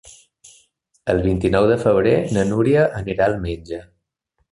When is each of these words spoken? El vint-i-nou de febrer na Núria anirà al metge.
El 1.13 1.19
vint-i-nou 1.25 1.67
de 1.71 1.77
febrer 1.83 2.13
na 2.37 2.45
Núria 2.53 2.87
anirà 3.01 3.27
al 3.29 3.37
metge. 3.45 3.83